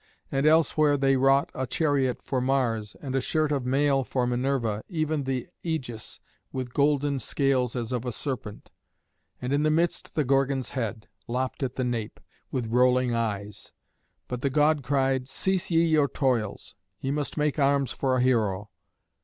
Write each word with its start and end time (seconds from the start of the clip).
And 0.31 0.47
elsewhere 0.47 0.97
they 0.97 1.15
wrought 1.15 1.51
a 1.53 1.67
chariot 1.67 2.23
for 2.23 2.41
Mars, 2.41 2.95
and 3.03 3.15
a 3.15 3.21
shirt 3.21 3.51
of 3.51 3.67
mail 3.67 4.03
for 4.03 4.25
Minerva, 4.25 4.81
even 4.89 5.25
the 5.25 5.47
Ægis, 5.63 6.19
with 6.51 6.73
golden 6.73 7.19
scales 7.19 7.75
as 7.75 7.91
of 7.91 8.03
a 8.03 8.11
serpent, 8.11 8.71
and 9.39 9.53
in 9.53 9.61
the 9.61 9.69
midst 9.69 10.15
the 10.15 10.23
Gorgon's 10.23 10.69
head, 10.69 11.07
lopped 11.27 11.61
at 11.61 11.75
the 11.75 11.83
nape, 11.83 12.19
with 12.49 12.65
rolling 12.73 13.13
eyes. 13.13 13.73
But 14.27 14.41
the 14.41 14.49
god 14.49 14.81
cried, 14.81 15.29
"Cease 15.29 15.69
ye 15.69 15.85
your 15.85 16.07
toils. 16.07 16.73
Ye 16.99 17.11
must 17.11 17.37
make 17.37 17.59
arms 17.59 17.91
for 17.91 18.17
a 18.17 18.21
hero." 18.23 18.71